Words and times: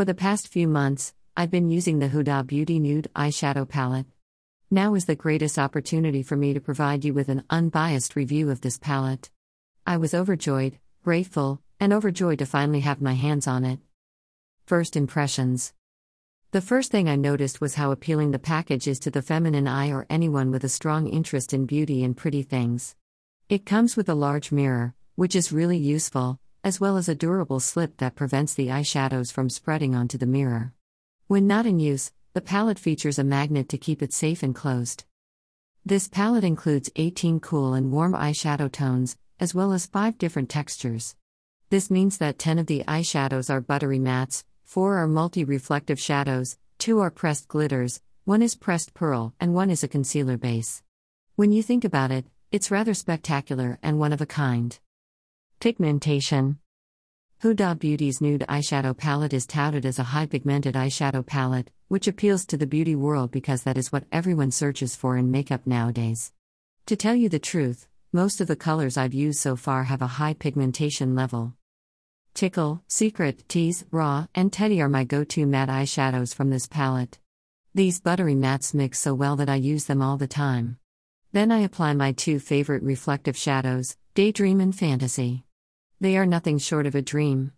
For 0.00 0.06
the 0.06 0.14
past 0.14 0.48
few 0.48 0.66
months, 0.66 1.12
I've 1.36 1.50
been 1.50 1.68
using 1.68 1.98
the 1.98 2.08
Huda 2.08 2.46
Beauty 2.46 2.78
Nude 2.78 3.08
Eyeshadow 3.14 3.68
Palette. 3.68 4.06
Now 4.70 4.94
is 4.94 5.04
the 5.04 5.14
greatest 5.14 5.58
opportunity 5.58 6.22
for 6.22 6.36
me 6.36 6.54
to 6.54 6.58
provide 6.58 7.04
you 7.04 7.12
with 7.12 7.28
an 7.28 7.44
unbiased 7.50 8.16
review 8.16 8.48
of 8.48 8.62
this 8.62 8.78
palette. 8.78 9.28
I 9.86 9.98
was 9.98 10.14
overjoyed, 10.14 10.78
grateful, 11.04 11.60
and 11.78 11.92
overjoyed 11.92 12.38
to 12.38 12.46
finally 12.46 12.80
have 12.80 13.02
my 13.02 13.12
hands 13.12 13.46
on 13.46 13.66
it. 13.66 13.78
First 14.64 14.96
impressions 14.96 15.74
The 16.52 16.62
first 16.62 16.90
thing 16.90 17.06
I 17.06 17.16
noticed 17.16 17.60
was 17.60 17.74
how 17.74 17.90
appealing 17.90 18.30
the 18.30 18.38
package 18.38 18.88
is 18.88 19.00
to 19.00 19.10
the 19.10 19.20
feminine 19.20 19.68
eye 19.68 19.90
or 19.90 20.06
anyone 20.08 20.50
with 20.50 20.64
a 20.64 20.70
strong 20.70 21.08
interest 21.08 21.52
in 21.52 21.66
beauty 21.66 22.02
and 22.02 22.16
pretty 22.16 22.42
things. 22.42 22.96
It 23.50 23.66
comes 23.66 23.98
with 23.98 24.08
a 24.08 24.14
large 24.14 24.50
mirror, 24.50 24.94
which 25.16 25.36
is 25.36 25.52
really 25.52 25.76
useful, 25.76 26.40
as 26.62 26.80
well 26.80 26.96
as 26.96 27.08
a 27.08 27.14
durable 27.14 27.60
slip 27.60 27.96
that 27.96 28.14
prevents 28.14 28.54
the 28.54 28.68
eyeshadows 28.68 29.32
from 29.32 29.48
spreading 29.48 29.94
onto 29.94 30.18
the 30.18 30.26
mirror. 30.26 30.72
When 31.26 31.46
not 31.46 31.66
in 31.66 31.80
use, 31.80 32.12
the 32.34 32.40
palette 32.40 32.78
features 32.78 33.18
a 33.18 33.24
magnet 33.24 33.68
to 33.70 33.78
keep 33.78 34.02
it 34.02 34.12
safe 34.12 34.42
and 34.42 34.54
closed. 34.54 35.04
This 35.84 36.08
palette 36.08 36.44
includes 36.44 36.90
18 36.96 37.40
cool 37.40 37.72
and 37.72 37.90
warm 37.90 38.12
eyeshadow 38.12 38.70
tones, 38.70 39.16
as 39.38 39.54
well 39.54 39.72
as 39.72 39.86
5 39.86 40.18
different 40.18 40.50
textures. 40.50 41.16
This 41.70 41.90
means 41.90 42.18
that 42.18 42.38
10 42.38 42.58
of 42.58 42.66
the 42.66 42.84
eyeshadows 42.86 43.48
are 43.48 43.60
buttery 43.60 43.98
mattes, 43.98 44.44
4 44.64 44.98
are 44.98 45.08
multi 45.08 45.44
reflective 45.44 45.98
shadows, 45.98 46.58
2 46.78 47.00
are 47.00 47.10
pressed 47.10 47.48
glitters, 47.48 48.02
1 48.24 48.42
is 48.42 48.54
pressed 48.54 48.92
pearl, 48.92 49.34
and 49.40 49.54
1 49.54 49.70
is 49.70 49.82
a 49.82 49.88
concealer 49.88 50.36
base. 50.36 50.82
When 51.36 51.52
you 51.52 51.62
think 51.62 51.84
about 51.84 52.10
it, 52.10 52.26
it's 52.52 52.70
rather 52.70 52.92
spectacular 52.92 53.78
and 53.82 53.98
one 53.98 54.12
of 54.12 54.20
a 54.20 54.26
kind. 54.26 54.78
Pigmentation 55.60 56.58
Huda 57.42 57.78
Beauty's 57.78 58.22
nude 58.22 58.46
eyeshadow 58.48 58.96
palette 58.96 59.34
is 59.34 59.46
touted 59.46 59.84
as 59.84 59.98
a 59.98 60.04
high 60.04 60.24
pigmented 60.24 60.74
eyeshadow 60.74 61.26
palette, 61.26 61.70
which 61.88 62.08
appeals 62.08 62.46
to 62.46 62.56
the 62.56 62.66
beauty 62.66 62.94
world 62.94 63.30
because 63.30 63.64
that 63.64 63.76
is 63.76 63.92
what 63.92 64.06
everyone 64.10 64.50
searches 64.50 64.96
for 64.96 65.18
in 65.18 65.30
makeup 65.30 65.66
nowadays. 65.66 66.32
To 66.86 66.96
tell 66.96 67.14
you 67.14 67.28
the 67.28 67.38
truth, 67.38 67.86
most 68.10 68.40
of 68.40 68.46
the 68.46 68.56
colors 68.56 68.96
I've 68.96 69.12
used 69.12 69.38
so 69.38 69.54
far 69.54 69.84
have 69.84 70.00
a 70.00 70.06
high 70.06 70.32
pigmentation 70.32 71.14
level. 71.14 71.52
Tickle, 72.32 72.82
Secret, 72.88 73.46
Tease, 73.46 73.84
Raw, 73.90 74.28
and 74.34 74.50
Teddy 74.50 74.80
are 74.80 74.88
my 74.88 75.04
go 75.04 75.24
to 75.24 75.44
matte 75.44 75.68
eyeshadows 75.68 76.34
from 76.34 76.48
this 76.48 76.68
palette. 76.68 77.18
These 77.74 78.00
buttery 78.00 78.34
mattes 78.34 78.72
mix 78.72 78.98
so 78.98 79.12
well 79.12 79.36
that 79.36 79.50
I 79.50 79.56
use 79.56 79.84
them 79.84 80.00
all 80.00 80.16
the 80.16 80.26
time. 80.26 80.78
Then 81.32 81.52
I 81.52 81.58
apply 81.58 81.92
my 81.92 82.12
two 82.12 82.38
favorite 82.38 82.82
reflective 82.82 83.36
shadows, 83.36 83.98
Daydream 84.14 84.60
and 84.60 84.74
Fantasy. 84.74 85.44
They 86.02 86.16
are 86.16 86.24
nothing 86.24 86.56
short 86.56 86.86
of 86.86 86.94
a 86.94 87.02
dream. 87.02 87.52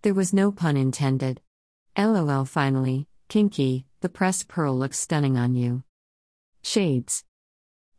There 0.00 0.14
was 0.14 0.32
no 0.32 0.50
pun 0.50 0.78
intended. 0.78 1.42
LOL 1.94 2.46
finally, 2.46 3.06
kinky, 3.28 3.84
the 4.00 4.08
pressed 4.08 4.48
pearl 4.48 4.74
looks 4.74 4.98
stunning 4.98 5.36
on 5.36 5.54
you. 5.54 5.82
Shades. 6.62 7.22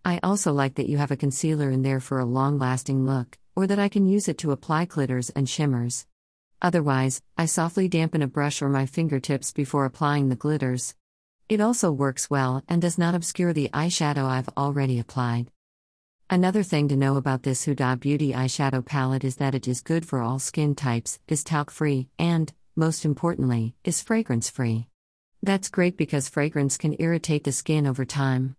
I 0.03 0.19
also 0.23 0.51
like 0.51 0.75
that 0.75 0.89
you 0.89 0.97
have 0.97 1.11
a 1.11 1.15
concealer 1.15 1.69
in 1.69 1.83
there 1.83 1.99
for 1.99 2.17
a 2.17 2.25
long 2.25 2.57
lasting 2.57 3.05
look, 3.05 3.37
or 3.55 3.67
that 3.67 3.77
I 3.77 3.87
can 3.87 4.07
use 4.07 4.27
it 4.27 4.39
to 4.39 4.51
apply 4.51 4.85
glitters 4.85 5.29
and 5.29 5.47
shimmers. 5.47 6.07
Otherwise, 6.59 7.21
I 7.37 7.45
softly 7.45 7.87
dampen 7.87 8.23
a 8.23 8.27
brush 8.27 8.63
or 8.63 8.69
my 8.69 8.87
fingertips 8.87 9.53
before 9.53 9.85
applying 9.85 10.29
the 10.29 10.35
glitters. 10.35 10.95
It 11.49 11.61
also 11.61 11.91
works 11.91 12.31
well 12.31 12.63
and 12.67 12.81
does 12.81 12.97
not 12.97 13.13
obscure 13.13 13.53
the 13.53 13.69
eyeshadow 13.71 14.25
I've 14.25 14.49
already 14.57 14.97
applied. 14.97 15.51
Another 16.29 16.63
thing 16.63 16.87
to 16.87 16.95
know 16.95 17.17
about 17.17 17.43
this 17.43 17.65
Huda 17.65 17.99
Beauty 17.99 18.33
eyeshadow 18.33 18.83
palette 18.83 19.23
is 19.23 19.35
that 19.35 19.53
it 19.53 19.67
is 19.67 19.81
good 19.81 20.05
for 20.05 20.21
all 20.21 20.39
skin 20.39 20.73
types, 20.73 21.19
is 21.27 21.43
talc 21.43 21.69
free, 21.69 22.07
and, 22.17 22.51
most 22.75 23.05
importantly, 23.05 23.75
is 23.83 24.01
fragrance 24.01 24.49
free. 24.49 24.87
That's 25.43 25.69
great 25.69 25.97
because 25.97 26.29
fragrance 26.29 26.77
can 26.77 26.95
irritate 26.97 27.43
the 27.43 27.51
skin 27.51 27.85
over 27.85 28.05
time. 28.05 28.55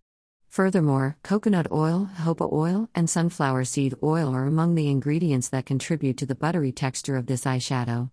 Furthermore, 0.48 1.16
coconut 1.24 1.72
oil, 1.72 2.08
jojoba 2.18 2.52
oil, 2.52 2.88
and 2.94 3.10
sunflower 3.10 3.64
seed 3.64 3.94
oil 4.02 4.32
are 4.34 4.46
among 4.46 4.74
the 4.74 4.88
ingredients 4.88 5.48
that 5.48 5.66
contribute 5.66 6.16
to 6.18 6.26
the 6.26 6.36
buttery 6.36 6.70
texture 6.70 7.16
of 7.16 7.26
this 7.26 7.44
eyeshadow. 7.44 8.10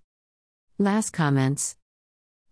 Last 0.79 1.11
comments 1.11 1.75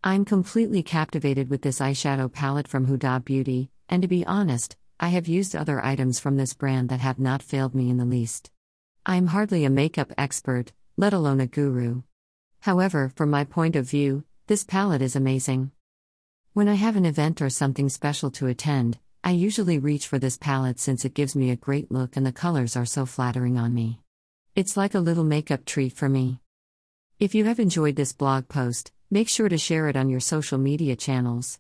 I'm 0.04 0.26
completely 0.26 0.84
captivated 0.84 1.50
with 1.50 1.64
this 1.64 1.80
eyeshadow 1.80 2.32
palette 2.32 2.68
from 2.68 2.86
Huda 2.86 3.26
Beauty, 3.26 3.72
and 3.88 4.02
to 4.04 4.08
be 4.08 4.26
honest, 4.26 4.76
I 5.02 5.10
have 5.10 5.30
used 5.30 5.56
other 5.56 5.84
items 5.84 6.20
from 6.20 6.36
this 6.36 6.54
brand 6.54 6.90
that 6.90 7.00
have 7.00 7.20
not 7.20 7.42
failed 7.42 7.74
me 7.74 7.90
in 7.90 7.96
the 7.96 8.04
least. 8.04 8.52
I'm 9.06 9.28
hardly 9.28 9.64
a 9.64 9.70
makeup 9.70 10.12
expert, 10.18 10.74
let 10.98 11.14
alone 11.14 11.40
a 11.40 11.48
guru. 11.48 12.02
However, 12.60 13.10
from 13.16 13.30
my 13.30 13.46
point 13.46 13.78
of 13.78 13.90
view, 13.90 14.26
this 14.48 14.66
palette 14.66 15.02
is 15.02 15.16
amazing. 15.16 15.72
When 16.52 16.68
I 16.68 16.74
have 16.74 16.98
an 16.98 17.06
event 17.06 17.42
or 17.42 17.50
something 17.50 17.88
special 17.88 18.30
to 18.32 18.48
attend, 18.48 19.00
I 19.24 19.32
usually 19.32 19.80
reach 19.80 20.06
for 20.06 20.20
this 20.20 20.38
palette 20.38 20.80
since 20.80 21.06
it 21.06 21.14
gives 21.14 21.34
me 21.34 21.50
a 21.50 21.56
great 21.56 21.90
look 21.90 22.18
and 22.18 22.26
the 22.26 22.34
colors 22.34 22.76
are 22.76 22.86
so 22.86 23.06
flattering 23.06 23.58
on 23.58 23.74
me. 23.74 24.02
It's 24.54 24.76
like 24.76 24.96
a 24.96 25.00
little 25.00 25.24
makeup 25.24 25.64
treat 25.64 25.94
for 25.94 26.10
me. 26.10 26.42
If 27.20 27.34
you 27.34 27.46
have 27.46 27.62
enjoyed 27.62 27.96
this 27.96 28.12
blog 28.12 28.50
post, 28.50 28.92
make 29.10 29.30
sure 29.30 29.48
to 29.48 29.58
share 29.58 29.88
it 29.88 29.96
on 29.96 30.10
your 30.10 30.20
social 30.20 30.58
media 30.58 30.98
channels. 30.98 31.58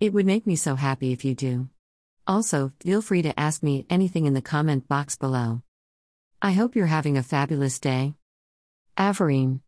It 0.00 0.12
would 0.12 0.26
make 0.26 0.46
me 0.46 0.56
so 0.56 0.74
happy 0.74 1.12
if 1.12 1.24
you 1.24 1.34
do. 1.34 1.68
Also, 2.26 2.72
feel 2.80 3.02
free 3.02 3.22
to 3.22 3.38
ask 3.38 3.62
me 3.62 3.86
anything 3.90 4.24
in 4.24 4.32
the 4.32 4.40
comment 4.40 4.88
box 4.88 5.14
below. 5.16 5.60
I 6.40 6.52
hope 6.52 6.74
you're 6.74 6.86
having 6.86 7.18
a 7.18 7.22
fabulous 7.22 7.78
day. 7.78 8.14
Afreen 8.96 9.60